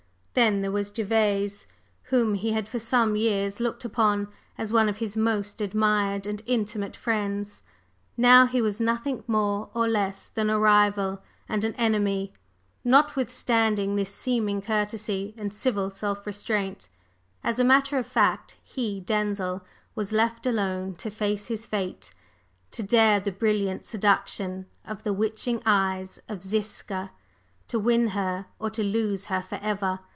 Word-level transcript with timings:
Then 0.33 0.61
there 0.61 0.71
was 0.71 0.91
Gervase, 0.91 1.67
whom 2.03 2.35
he 2.35 2.53
had 2.53 2.65
for 2.65 2.79
some 2.79 3.17
years 3.17 3.59
looked 3.59 3.83
upon 3.83 4.29
as 4.57 4.71
one 4.71 4.87
of 4.87 4.99
his 4.99 5.17
most 5.17 5.59
admired 5.59 6.25
and 6.25 6.41
intimate 6.45 6.95
friends; 6.95 7.63
now 8.15 8.45
he 8.45 8.61
was 8.61 8.79
nothing 8.79 9.25
more 9.27 9.69
or 9.73 9.89
less 9.89 10.27
than 10.29 10.49
a 10.49 10.57
rival 10.57 11.21
and 11.49 11.65
an 11.65 11.75
enemy, 11.75 12.31
notwithstanding 12.85 13.97
his 13.97 14.07
seeming 14.07 14.61
courtesy 14.61 15.33
and 15.37 15.53
civil 15.53 15.89
self 15.89 16.25
restraint. 16.25 16.87
As 17.43 17.59
a 17.59 17.65
matter 17.65 17.97
of 17.97 18.07
fact, 18.07 18.55
he, 18.63 19.01
Denzil, 19.01 19.65
was 19.95 20.13
left 20.13 20.45
alone 20.47 20.95
to 20.95 21.09
face 21.09 21.47
his 21.47 21.65
fate: 21.65 22.13
to 22.71 22.81
dare 22.81 23.19
the 23.19 23.33
brilliant 23.33 23.83
seduction 23.83 24.67
of 24.85 25.03
the 25.03 25.11
witching 25.11 25.61
eyes 25.65 26.21
of 26.29 26.41
Ziska, 26.41 27.11
to 27.67 27.77
win 27.77 28.07
her 28.11 28.45
or 28.59 28.69
to 28.69 28.81
lose 28.81 29.25
her 29.25 29.41
forever! 29.41 29.99